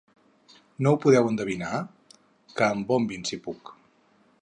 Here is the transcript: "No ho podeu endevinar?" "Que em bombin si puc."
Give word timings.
"No 0.85 0.93
ho 0.95 0.99
podeu 1.03 1.29
endevinar?" 1.33 1.83
"Que 2.57 2.73
em 2.79 2.85
bombin 2.93 3.31
si 3.33 3.41
puc." 3.49 3.77